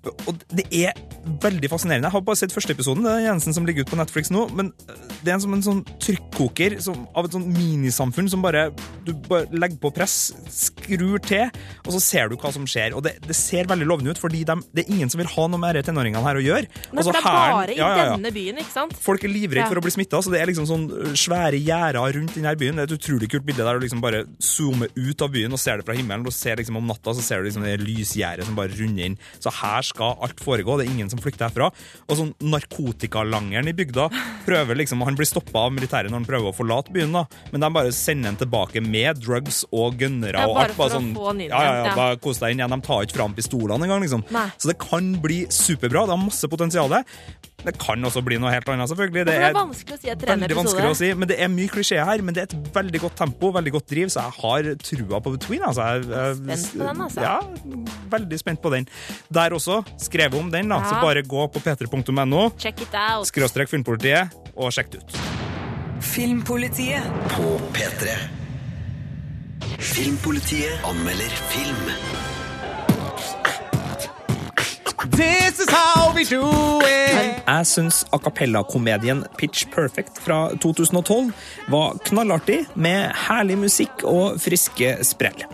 [0.00, 0.96] Og det er
[1.42, 2.08] veldig fascinerende.
[2.08, 4.46] Jeg har bare sett første episoden, det er Jensen som ligger ute på Netflix nå,
[4.56, 4.70] men
[5.20, 8.70] det er en, som en sånn trykkoker som, av et sånn minisamfunn som bare
[9.04, 10.14] Du bare legger på press,
[10.54, 11.50] skrur til,
[11.84, 12.94] og så ser du hva som skjer.
[12.96, 15.46] Og det, det ser veldig lovende ut, fordi de, det er ingen som vil ha
[15.50, 16.70] noe med disse tenåringene her å gjøre.
[16.90, 18.16] Men Altså, det er bare i ja, ja, ja.
[18.16, 18.96] denne byen, ikke sant?
[19.00, 22.36] Folk er livredde for å bli smitta, så det er liksom sånn svære gjerder rundt
[22.36, 22.80] denne byen.
[22.80, 25.60] Det er et utrolig kult bilde der du liksom bare zoomer ut av byen og
[25.60, 26.26] ser det fra himmelen.
[26.28, 29.18] Og ser liksom om natta så ser du liksom det lysgjerdet som bare runder inn.
[29.40, 30.78] Så her skal alt foregå.
[30.78, 31.70] Det er ingen som flykter herfra.
[32.06, 34.08] Og sånn narkotikalangeren i bygda
[34.46, 37.24] prøver liksom Han blir stoppa av militæret når han prøver å forlate byen, da.
[37.52, 40.76] Men de bare sender han tilbake med drugs og gunnere og alt.
[40.78, 41.94] Bare sånn, ja, ja, ja, ja.
[41.96, 42.76] bare kos deg inn igjen.
[42.76, 44.24] De tar ikke fram pistolene engang, liksom.
[44.34, 44.46] Nei.
[44.60, 46.06] Så det kan bli superbra.
[46.06, 46.90] Det har masse potensial.
[47.64, 49.24] Det kan også bli noe helt annet, selvfølgelig.
[49.28, 50.94] Det er vanskelig å si etter en episode.
[50.96, 52.24] si, men det er mye klisjeer her.
[52.24, 55.34] Men det er et veldig godt tempo, veldig godt driv, så jeg har trua på
[55.36, 55.66] Between.
[55.68, 55.88] Altså.
[55.90, 57.20] Jeg, jeg, Spent på den, altså.
[57.26, 57.36] Ja,
[58.16, 58.88] veldig spent på den.
[59.40, 60.80] Der også, skrevet om den, da.
[60.88, 63.28] Så bare gå på p3.no, Check it out.
[63.28, 65.20] skråstrek Filmpolitiet, og sjekk det ut.
[66.00, 67.04] Filmpolitiet
[67.36, 68.16] på P3.
[69.80, 72.29] Filmpolitiet anmelder film.
[75.08, 76.44] This is how we do
[76.84, 77.38] it.
[77.46, 81.30] Jeg syns a cappella-komedien Pitch Perfect fra 2012
[81.72, 85.46] var knallartig, med herlig musikk og friske sprell.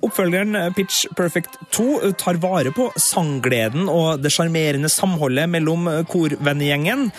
[0.00, 7.10] Oppfølgeren Pitch Perfect 2 tar vare på sanggleden og det sjarmerende samholdet mellom korvennegjengen,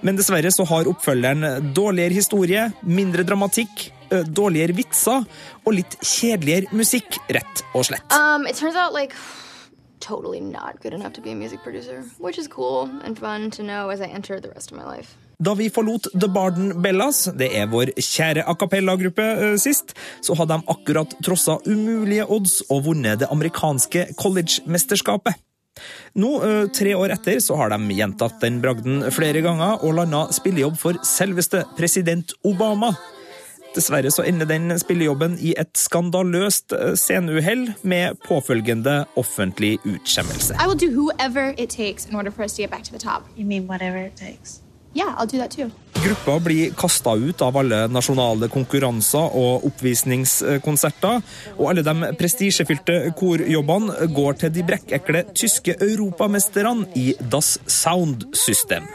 [0.00, 5.28] men dessverre så har oppfølgeren dårligere historie, mindre dramatikk, dårligere vitser
[5.66, 8.16] og litt kjedeligere musikk, rett og slett.
[8.16, 9.12] Um, it turns out like
[10.00, 13.62] totally not good enough to be a music producer, which is cool and fun to
[13.62, 15.16] know as I enter the rest of my life.
[15.38, 19.26] Da vi forlot The Barden Bellas, det er vår kjære a cappella-gruppe,
[19.62, 25.38] sist, så hadde de akkurat trossa umulige odds og vunnet det amerikanske college-mesterskapet.
[26.18, 26.32] Nå,
[26.74, 30.98] tre år etter, så har de gjentatt den bragden flere ganger og landa spillejobb for
[31.06, 32.90] selveste president Obama.
[33.74, 40.54] Dessverre så ender den spillejobben i et skandaløst sceneuhell med påfølgende offentlig utskjemmelse.
[40.54, 42.98] I will do whoever it takes in order for us to get back to the
[42.98, 43.22] top.
[43.36, 44.62] You mean whatever it takes?
[44.96, 45.70] Yeah.
[46.04, 51.20] Gruppa blir kasta ut av alle nasjonale konkurranser og oppvisningskonserter,
[51.58, 58.88] og alle de prestisjefylte korjobbene går til de brekkekle tyske europamesterne i Das Sound System.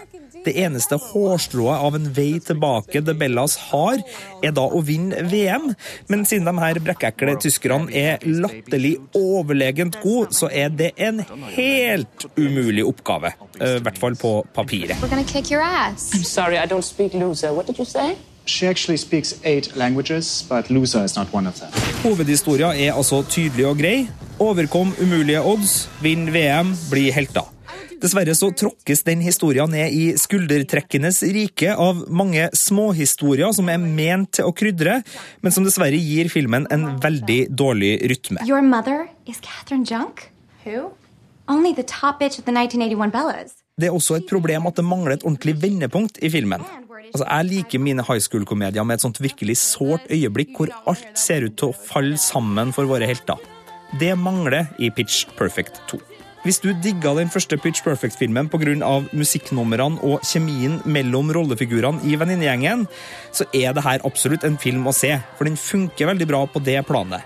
[0.44, 4.02] Det eneste hårstrået av en vei tilbake de Bellas har,
[4.44, 5.70] er da å vinne VM.
[6.12, 11.24] Men siden de her brekkekle tyskerne er latterlig overlegent gode, så er det en
[11.56, 13.34] helt umulig oppgave.
[13.62, 15.00] I hvert fall på papiret.
[15.00, 16.12] We're gonna kick your ass.
[16.14, 17.54] I'm sorry, I don't speak loser.
[17.54, 18.18] What did you say?
[18.46, 21.72] She actually speaks eight languages, but loser is not one of them.
[22.04, 24.10] Hovedhistoria er altså tydelig og grei.
[24.44, 27.53] Overkom umulige odds, vinn VM, bli helter.
[28.04, 34.34] Dessverre så tråkkes den historien ned i skuldertrekkenes rike av mange småhistorier som er ment
[34.36, 34.98] til å krydre,
[35.40, 38.44] men som dessverre gir filmen en veldig dårlig rytme.
[38.44, 40.28] Your mother is Catherine Junk?
[40.66, 40.92] Who?
[41.48, 43.56] Only the top bitch of the 1981 Bellas.
[43.80, 46.62] Det er også et problem at det mangler et ordentlig vendepunkt i filmen.
[47.08, 51.48] Altså, jeg liker mine high school-komedier med et sånt virkelig sårt øyeblikk hvor alt ser
[51.48, 53.40] ut til å falle sammen for våre helter.
[53.96, 56.04] Det mangler i Pitch Perfect 2.
[56.44, 58.74] Hvis du digga den første Pitch Perfect-filmen pga.
[59.16, 62.84] musikknumrene og kjemien mellom rollefigurene i venninnegjengen,
[63.32, 66.60] så er det her absolutt en film å se, for den funker veldig bra på
[66.60, 67.24] det planet.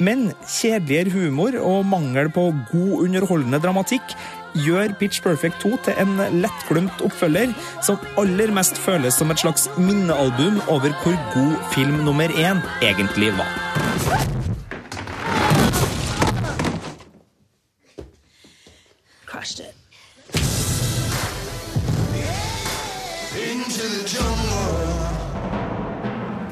[0.00, 4.16] Men kjedeligere humor og mangel på god underholdende dramatikk
[4.64, 7.52] gjør Pitch Perfect 2 til en lettglemt oppfølger
[7.84, 13.34] som aller mest føles som et slags minnealbum over hvor god film nummer én egentlig
[13.36, 14.53] var.
[19.34, 19.74] Crushed it.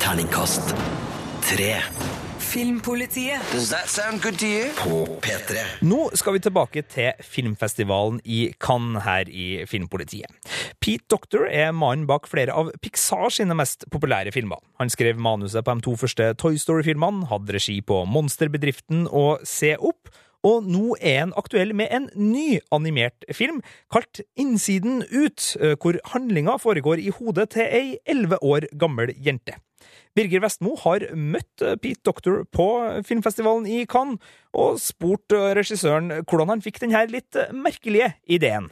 [0.03, 0.75] Terningkast
[1.47, 1.77] tre.
[2.38, 3.38] Filmpolitiet.
[3.53, 4.73] Does that sound good to you?
[4.77, 5.62] På P3.
[5.87, 10.35] Nå skal vi tilbake til filmfestivalen i Cannes her i Filmpolitiet.
[10.83, 14.59] Pete Doctor er mannen bak flere av Pixar sine mest populære filmer.
[14.83, 19.77] Han skrev manuset på de to første Toy Story-filmene, hadde regi på Monsterbedriften og Se
[19.79, 20.11] opp,
[20.42, 23.61] og nå er han aktuell med en ny animert film
[23.92, 25.52] kalt Innsiden ut,
[25.83, 29.59] hvor handlinga foregår i hodet til ei elleve år gammel jente.
[30.14, 32.66] Birger Vestmo har møtt Pete Doctor på
[33.07, 34.20] filmfestivalen i Cannes,
[34.52, 38.68] og spurt regissøren hvordan han fikk denne litt merkelige ideen.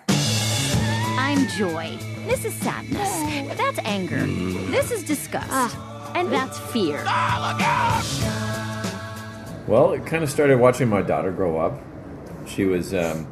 [1.17, 1.97] I'm joy.
[2.29, 3.11] This is sadness.
[3.57, 4.27] That's anger.
[4.71, 5.77] This is disgust.
[6.15, 6.99] And that's fear.
[9.71, 11.79] Well, it kind of started watching my daughter grow up.
[12.45, 13.29] She was um,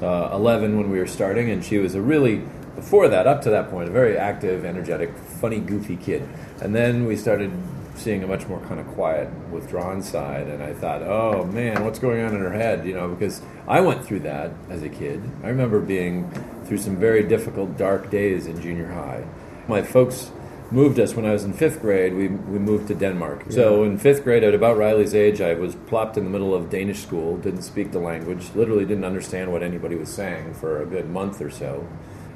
[0.00, 2.36] uh, 11 when we were starting, and she was a really,
[2.74, 6.26] before that, up to that point, a very active, energetic, funny, goofy kid.
[6.62, 7.52] And then we started
[7.94, 11.98] seeing a much more kind of quiet, withdrawn side, and I thought, oh man, what's
[11.98, 12.86] going on in her head?
[12.86, 15.22] You know, because I went through that as a kid.
[15.44, 16.30] I remember being
[16.64, 19.26] through some very difficult, dark days in junior high.
[19.68, 20.32] My folks
[20.70, 22.14] moved us when I was in fifth grade.
[22.14, 23.44] We, we moved to Denmark.
[23.50, 26.70] So in fifth grade, at about Riley's age, I was plopped in the middle of
[26.70, 30.86] Danish school, didn't speak the language, literally didn't understand what anybody was saying for a
[30.86, 31.86] good month or so.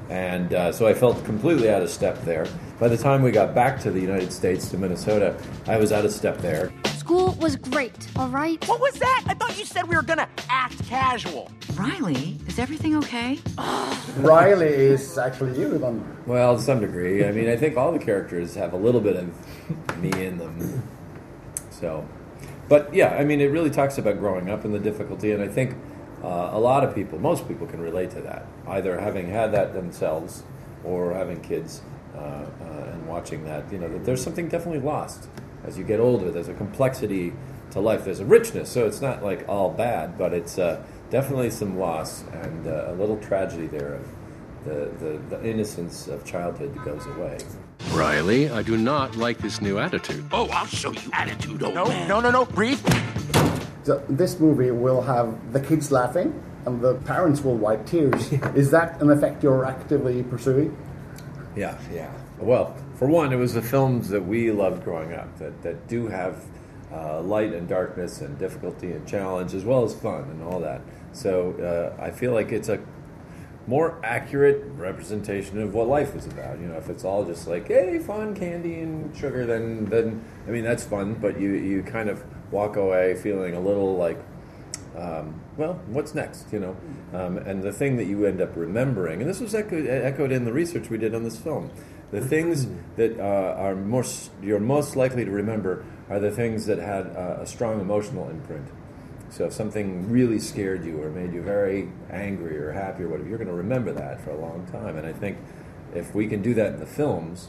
[0.09, 2.45] And uh, so I felt completely out of step there.
[2.79, 6.03] By the time we got back to the United States, to Minnesota, I was out
[6.03, 6.71] of step there.
[7.11, 8.65] School was great, all right?
[8.69, 9.25] What was that?
[9.27, 11.51] I thought you said we were gonna act casual.
[11.75, 13.37] Riley, is everything okay?
[14.15, 16.05] Riley is actually you, then.
[16.25, 17.25] Well, to some degree.
[17.25, 20.83] I mean, I think all the characters have a little bit of me in them.
[21.69, 22.07] So,
[22.69, 25.49] but yeah, I mean, it really talks about growing up and the difficulty, and I
[25.49, 25.75] think
[26.23, 29.73] uh, a lot of people, most people, can relate to that, either having had that
[29.73, 30.43] themselves
[30.85, 31.81] or having kids
[32.15, 32.45] uh, uh,
[32.93, 33.69] and watching that.
[33.69, 35.27] You know, that there's something definitely lost
[35.63, 36.31] as you get older.
[36.31, 37.33] There's a complexity
[37.71, 38.05] to life.
[38.05, 42.23] There's a richness, so it's not like all bad, but it's uh, definitely some loss
[42.31, 44.07] and uh, a little tragedy there of
[44.65, 47.37] the, the, the innocence of childhood goes away.
[47.93, 50.25] Riley, I do not like this new attitude.
[50.31, 52.07] Oh, I'll show you attitude, old no, man.
[52.07, 52.79] No, no, no, breathe.
[53.83, 58.31] So this movie will have the kids laughing and the parents will wipe tears.
[58.55, 60.77] Is that an effect you're actively pursuing?
[61.55, 62.11] Yeah, yeah.
[62.41, 66.07] Well, for one, it was the films that we loved growing up that, that do
[66.07, 66.43] have
[66.91, 70.81] uh, light and darkness and difficulty and challenge as well as fun and all that.
[71.13, 72.79] So uh, I feel like it's a
[73.67, 76.59] more accurate representation of what life was about.
[76.59, 80.51] You know, if it's all just like, hey, fun, candy and sugar, then then I
[80.51, 84.19] mean that's fun, but you you kind of walk away feeling a little like,
[84.97, 86.51] um, well, what's next?
[86.51, 86.77] You know,
[87.13, 90.53] um, and the thing that you end up remembering, and this was echoed in the
[90.53, 91.69] research we did on this film.
[92.11, 96.77] The things that uh, are most you're most likely to remember are the things that
[96.77, 98.67] had uh, a strong emotional imprint.
[99.29, 103.29] So if something really scared you or made you very angry or happy or whatever,
[103.29, 104.97] you're going to remember that for a long time.
[104.97, 105.37] And I think
[105.95, 107.47] if we can do that in the films,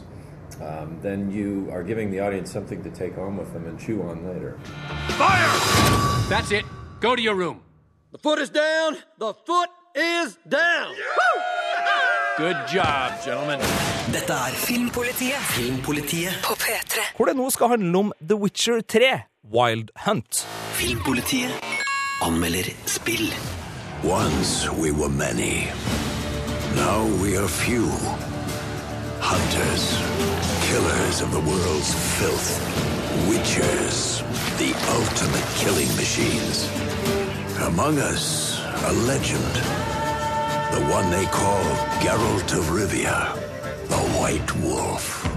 [0.61, 4.01] um, then you are giving the audience something to take home with them and chew
[4.03, 4.57] on later.
[5.17, 6.29] Fire!
[6.29, 6.63] That's it.
[7.01, 7.61] Go to your room.
[8.13, 8.97] The foot is down.
[9.17, 10.95] The foot is down.
[12.37, 13.59] Good job, gentlemen.
[14.11, 15.39] Dette er Filmpolitiet.
[15.55, 16.99] Filmpolitiet På P3.
[17.15, 19.11] Hvor det nå skal handle om The Witcher 3,
[19.53, 20.43] Wild Hunt.
[20.75, 21.51] Filmpolitiet
[22.21, 23.31] anmelder spill.
[24.03, 25.69] Once we were many.
[26.75, 27.87] Now we are few.
[29.23, 29.85] Hunters,
[30.67, 32.49] killers of the world's filth.
[33.29, 34.19] Witchers,
[34.59, 36.67] the ultimate killing machines.
[37.71, 39.53] Among us, a legend.
[40.75, 41.63] The one they call
[42.03, 43.17] Geralt of Rivia,
[43.89, 45.32] the White Wolf.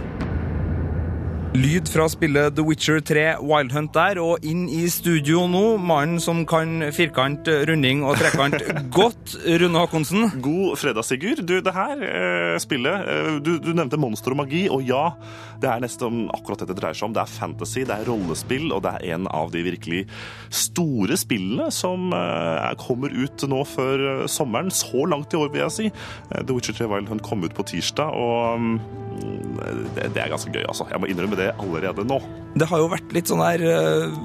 [1.56, 6.18] Lyd fra spillet The Witcher 3 Wild Hunt der, og inn i studio nå, mannen
[6.20, 8.60] som kan firkant, runding og trekant
[8.98, 10.26] godt, Rune Håkonsen.
[10.44, 11.40] God fredag, Sigurd.
[11.48, 15.14] Du, det her eh, spillet eh, du, du nevnte monster og magi, og ja,
[15.62, 17.16] det er nesten akkurat det det dreier seg om.
[17.16, 20.04] Det er fantasy, det er rollespill, og det er en av de virkelig
[20.52, 24.68] store spillene som eh, kommer ut nå før eh, sommeren.
[24.74, 25.88] Så langt i år, vil jeg si.
[25.88, 28.78] Eh, The Witcher 3 Wild Hunt kom ut på tirsdag, og mm,
[29.96, 30.86] det, det er ganske gøy, altså.
[30.90, 32.18] Jeg må innrømme det allerede nå.
[32.56, 34.16] Det har jo vært litt sånn der uh,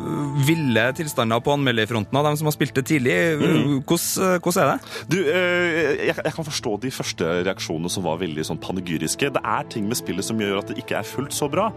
[0.48, 3.18] ville tilstander på anmelderfronten av dem som har spilt det tidlig.
[3.42, 3.74] Mm.
[3.88, 4.94] Hvordan, hvordan er det?
[5.12, 5.70] Du, uh,
[6.08, 9.34] jeg, jeg kan forstå de første reaksjonene som var veldig sånn panegyriske.
[9.36, 11.70] Det er ting med spillet som gjør at det ikke er fullt så bra,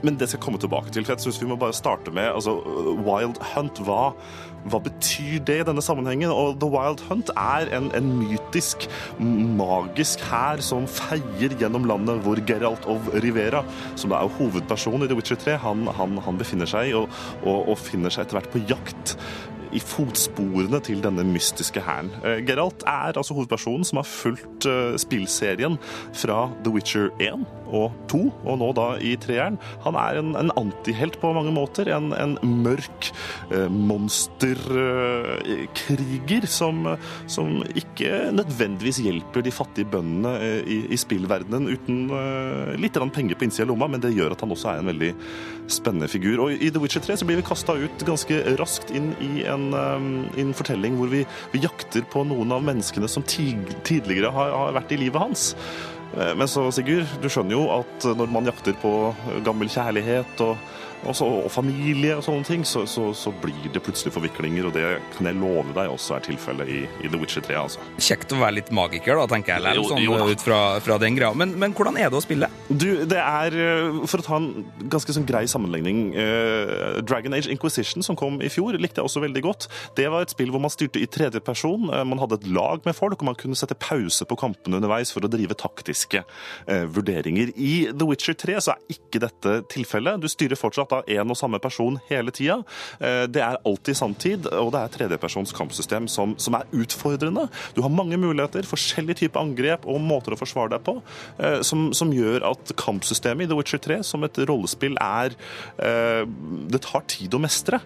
[0.00, 1.06] men det skal jeg komme tilbake til.
[1.06, 2.58] for jeg synes Vi må bare starte med altså,
[3.06, 3.82] Wild Hunt.
[3.86, 4.10] Hva,
[4.68, 6.32] hva betyr det i denne sammenhengen?
[6.32, 8.88] Og The Wild Hunt er en, en mytisk,
[9.20, 13.64] magisk hær som feier gjennom landet hvor Geralt of Rivera,
[13.98, 17.08] som er hovedpersonen i The Witcher 3, han, han, han befinner seg og,
[17.42, 19.16] og, og finner seg etter hvert på jakt
[19.76, 22.10] i fotsporene til denne mystiske hæren.
[22.24, 25.78] Eh, Geralt er altså hovedpersonen som har fulgt eh, spillserien
[26.16, 28.18] fra The Witcher 1 og 2,
[28.50, 29.58] og nå da i treeren.
[29.84, 31.86] Han er en, en antihelt på mange måter.
[31.94, 33.00] En, en mørk
[33.54, 36.96] eh, monsterkriger som,
[37.30, 40.32] som ikke nødvendigvis hjelper de fattige bøndene
[40.66, 42.10] i, i spillverdenen uten
[42.80, 45.12] litt penger på innsida av lomma, men det gjør at han også er en veldig
[45.70, 46.42] spennende figur.
[46.44, 49.59] Og I The Witcher 3 så blir vi kasta ut ganske raskt inn i en,
[49.74, 54.52] i en fortelling hvor vi, vi, jakter på noen av menneskene som tid, tidligere har,
[54.56, 55.50] har vært i livet hans.
[56.16, 58.94] Eh, Men så, Sigurd, du skjønner jo at når man jakter på
[59.46, 60.56] gammel kjærlighet og,
[61.04, 64.74] og, så, og familie og sånne ting, så, så, så, blir det plutselig forviklinger, og
[64.76, 64.84] det
[65.16, 67.56] kan jeg love deg også er tilfellet i, i, The Witcher 3.
[67.62, 67.84] altså.
[67.96, 70.28] Kjekt å være litt magiker, da, tenker jeg, eller, sånn, jo jo.
[70.34, 71.32] ut fra, fra den greia.
[71.36, 72.50] Men, men hvordan er det å spille?
[72.68, 74.50] Du, det er, eh, For å ta en
[74.92, 79.24] ganske sånn grei sammenligning eh, Dragon Age Inquisition, som kom i fjor, likte jeg også
[79.24, 79.68] veldig godt.
[79.98, 81.88] Det var et spill hvor man styrte i tredje person.
[81.90, 85.14] eh, Man hadde et lag med folk, og man kunne sette pause på kampene underveis
[85.14, 87.54] for å drive taktiske eh, vurderinger.
[87.56, 90.20] I The Witcher 3 så er ikke dette tilfellet.
[90.22, 92.60] Du styrer fortsatt av én og samme person hele tida.
[92.98, 97.46] Eh, det er alltid sanntid, og det er tredjepersons kampsystem som, som er utfordrende.
[97.76, 100.96] Du har mange muligheter, forskjellige typer angrep og måter å forsvare deg på,
[101.38, 105.34] eh, som, som gjør at kampsystemet i The Witcher 3 som et rollespill er
[105.82, 106.22] eh,
[106.70, 107.80] Det tar tid å mestre.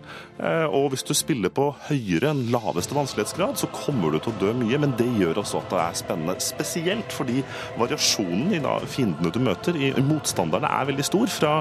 [0.75, 4.51] Og hvis du spiller på høyere enn laveste vanskelighetsgrad, så kommer du til å dø
[4.59, 6.35] mye, men det gjør også at det er spennende.
[6.43, 7.45] Spesielt fordi
[7.79, 11.31] variasjonen i fiendene du møter, i motstanderne, er veldig stor.
[11.35, 11.53] Fra,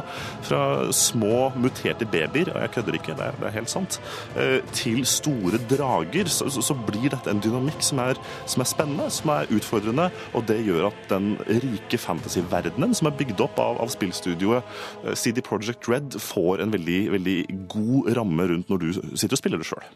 [0.47, 0.63] fra
[0.95, 3.99] små muterte babyer, og jeg kødder ikke, det er, det er helt sant,
[4.39, 8.19] eh, til store drager, så, så, blir dette en dynamikk som er,
[8.49, 13.17] som er spennende, som er utfordrende, og det gjør at den rike fantasy-verdenen som er
[13.19, 14.73] bygd opp av, av spillstudioet
[15.05, 17.37] eh, CD Projekt Red, får en veldig, veldig
[17.71, 19.87] god ramme rundt når du sitter og spiller det sjøl.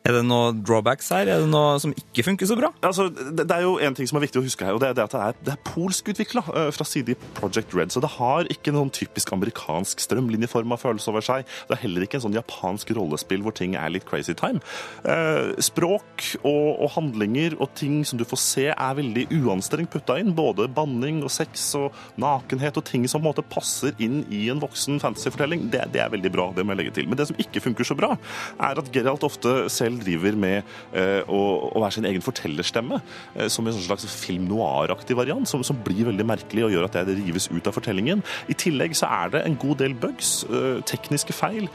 [0.00, 1.28] Er det noen drawbacks her?
[1.28, 2.70] Er det noe som ikke funker så bra?
[2.86, 4.88] Altså, det, det er jo en ting som er viktig å huske her, og det
[4.90, 6.42] er det at det er, det er polsk utvikla
[6.72, 7.92] fra CD Project Red.
[7.92, 11.44] Så det har ikke noen typisk amerikansk strømlinjeforma følelse over seg.
[11.68, 14.62] Det er heller ikke en sånn japansk rollespill hvor ting er litt crazy time.
[15.04, 20.16] Eh, språk og, og handlinger og ting som du får se, er veldig uanstrengt putta
[20.20, 20.32] inn.
[20.36, 24.46] Både banning og sex og nakenhet og ting som på en måte passer inn i
[24.52, 25.68] en voksen fantasyfortelling.
[25.72, 27.12] Det, det er veldig bra, det må jeg legge til.
[27.12, 28.14] Men det som ikke funker så bra,
[28.56, 30.60] er at Geralt ofte selv driver med
[30.94, 31.40] eh, å,
[31.74, 33.00] å være sin egen fortellerstemme,
[33.34, 37.00] eh, som en slags film noir-aktig variant, som, som, blir veldig merkelig og gjør at
[37.08, 38.22] det rives ut av fortellingen.
[38.52, 41.70] I tillegg så er det en god del bugs, eh, tekniske feil,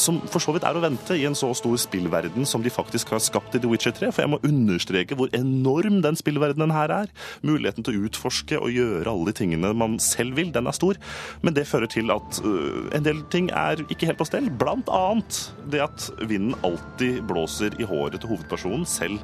[0.00, 3.12] som for så vidt er å vente i en så stor spillverden som de faktisk
[3.14, 4.10] har skapt i The Witcher 3.
[4.14, 7.12] For jeg må understreke hvor enorm den spillverdenen her er.
[7.46, 10.98] Muligheten til å utforske og gjøre alle de tingene man selv vil, den er stor.
[11.44, 14.50] Men det fører til at uh, en del ting er ikke helt på stell.
[14.60, 15.42] Blant annet
[15.72, 19.20] det at vinden alltid blåser i håret til hovedpersonen selv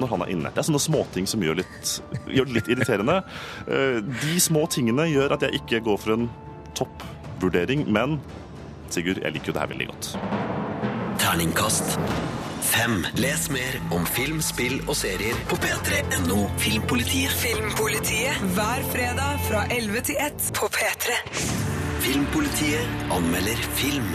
[0.00, 0.52] når han er inne.
[0.54, 1.96] Det er sånne småting som gjør, litt,
[2.30, 3.20] gjør det litt irriterende.
[3.66, 6.30] Uh, de små tingene gjør at jeg ikke går for en
[6.78, 8.20] toppvurdering, men
[8.90, 10.12] Sigurd, jeg liker jo det her veldig godt.
[11.20, 11.98] Terningkast
[12.70, 13.06] fem.
[13.14, 17.34] Les mer om film, spill og serier på p3.no Filmpolitiet.
[17.42, 21.18] Filmpolitiet hver fredag fra 11 til 1 på P3.
[22.04, 24.14] Filmpolitiet anmelder film.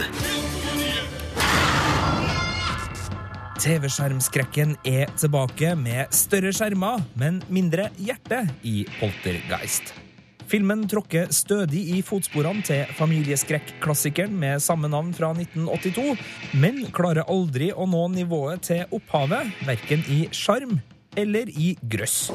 [3.66, 10.05] TV-skjermskrekken er tilbake med større skjermer, men mindre hjerte i Poltergeist.
[10.46, 16.14] Filmen tråkker stødig i fotsporene til familieskrekkklassikeren med samme navn fra 1982,
[16.62, 20.78] men klarer aldri å nå nivået til opphavet, verken i sjarm
[21.18, 22.28] eller i grøss.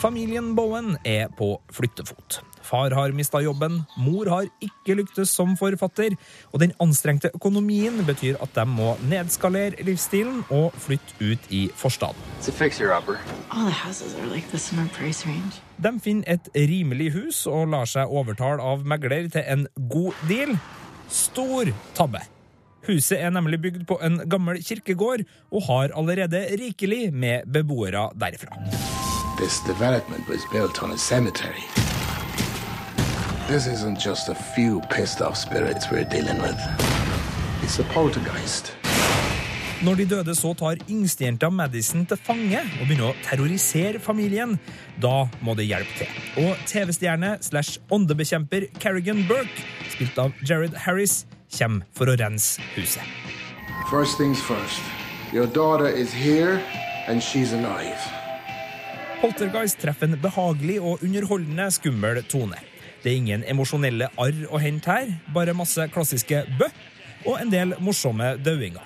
[0.00, 2.42] Familien Bowen er på flyttefot.
[2.62, 6.16] Far har mista jobben, mor har ikke lyktes som forfatter,
[6.52, 12.20] og den anstrengte økonomien betyr at de må nedskalere livsstilen og flytte ut i forstaden.
[15.80, 20.54] De finner et rimelig hus og lar seg overtale av megler til en god deal.
[21.10, 22.22] Stor tabbe.
[22.88, 28.56] Huset er nemlig bygd på en gammel kirkegård og har allerede rikelig med beboere derfra.
[29.40, 31.89] This development was built on a cemetery.
[33.50, 36.58] This isn't just a few pissed off spirits we're dealing with.
[37.62, 38.70] It's a poltergeist.
[39.82, 44.54] Når de døde så tar yngstejenta Madison til fange og begynner å terrorisere familien,
[45.02, 46.14] da må det hjelpe til.
[46.44, 51.24] Og TV-stjerne slash åndebekjemper Carrigan Burke, spilt av Jared Harris,
[51.58, 53.02] kommer for å rense huset.
[53.90, 54.78] First things first.
[55.34, 56.62] Your daughter is here,
[57.08, 57.98] and she's alive.
[59.20, 62.69] Poltergeist treffer en behagelig og underholdende skummel tone.
[63.00, 66.68] Det er ingen emosjonelle arr å hente her, bare masse klassiske bø
[67.28, 68.84] og en del morsomme dauinger.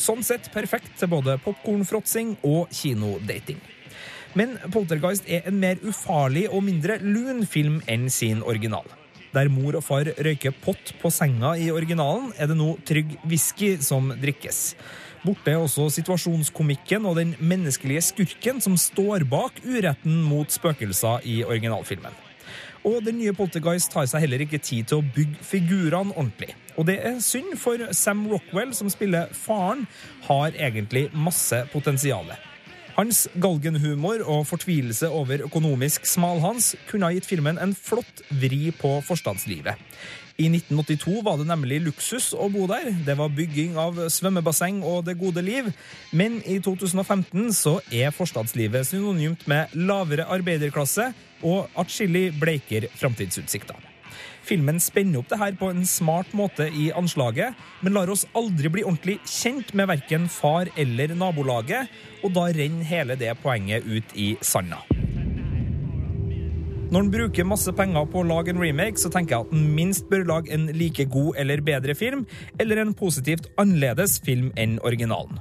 [0.00, 3.60] Sånn sett perfekt til både popkornfråtsing og kinodating.
[4.38, 8.88] Men Poltergeist er en mer ufarlig og mindre lun film enn sin original.
[9.32, 13.74] Der mor og far røyker pott på senga i originalen, er det nå trygg whisky
[13.84, 14.74] som drikkes.
[15.22, 21.40] Borte er også situasjonskomikken og den menneskelige skurken som står bak uretten mot spøkelser i
[21.46, 22.31] originalfilmen.
[22.88, 26.50] Og den nye Poltergeist tar seg heller ikke tid til å bygge figurene ordentlig.
[26.74, 29.84] Og det er synd, for Sam Rockwell, som spiller faren,
[30.26, 32.32] har egentlig masse potensial.
[32.96, 38.98] Hans galgenhumor og fortvilelse over økonomisk smalhans kunne ha gitt filmen en flott vri på
[39.06, 39.78] forstadslivet.
[40.40, 42.88] I 1982 var det nemlig luksus å bo der.
[43.04, 45.68] Det var bygging av svømmebasseng og det gode liv.
[46.12, 51.10] Men i 2015 så er forstadslivet synonymt med lavere arbeiderklasse
[51.42, 53.88] og atskillig bleikere framtidsutsikter.
[54.42, 58.72] Filmen spenner opp det her på en smart måte i anslaget, men lar oss aldri
[58.74, 61.92] bli ordentlig kjent med verken far eller nabolaget,
[62.24, 64.82] og da renner hele det poenget ut i sanda.
[66.92, 69.68] Når en bruker masse penger på å lage en remake, så tenker jeg at en
[69.78, 72.26] minst bør lage en like god eller bedre film,
[72.60, 75.40] eller en positivt annerledes film enn originalen.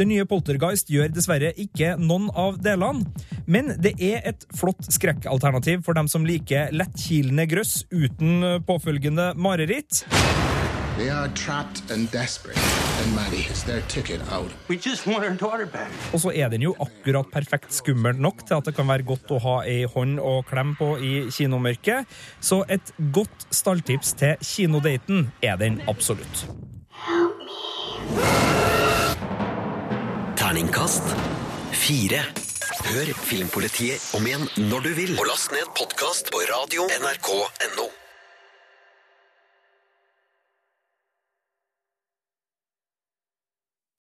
[0.00, 3.04] Den nye Poltergeist gjør dessverre ikke noen av delene,
[3.44, 10.00] men det er et flott skrekkalternativ for dem som liker lettkilende grøss uten påfølgende mareritt.
[10.96, 14.50] They are trapped and desperate, and Maddie is their ticket out.
[14.68, 15.90] We just want our daughter back.
[16.12, 19.28] Og så er den jo akkurat perfekt skummelt nok til at det kan være godt
[19.36, 22.08] å ha ei hånd å klemme på i kinomørket.
[22.40, 26.46] Så et godt stalltips til kinodaten er den absolutt.
[30.40, 31.12] Terningkast
[31.76, 32.24] fire.
[32.86, 35.14] Hør Filmpolitiet om igjen når du vil.
[35.20, 37.90] Og last ned podkast på radio nrk.no.